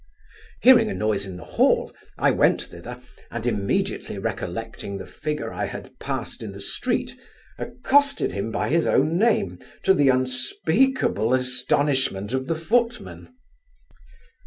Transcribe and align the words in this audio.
Hearing 0.63 0.89
a 0.89 0.95
noise 0.95 1.27
in 1.27 1.37
the 1.37 1.43
hall, 1.45 1.93
I 2.17 2.31
went 2.31 2.59
thither, 2.63 2.97
and 3.29 3.45
immediately 3.45 4.17
recollecting 4.17 4.97
the 4.97 5.05
figure 5.05 5.53
I 5.53 5.65
had 5.67 5.99
passed 5.99 6.41
in 6.41 6.53
the 6.53 6.59
street, 6.59 7.15
accosted 7.59 8.31
him 8.31 8.49
by 8.49 8.69
his 8.69 8.87
own 8.87 9.19
name, 9.19 9.59
to 9.83 9.93
the 9.93 10.09
unspeakable 10.09 11.35
astonishment 11.35 12.33
of 12.33 12.47
the 12.47 12.55
footman. 12.55 13.29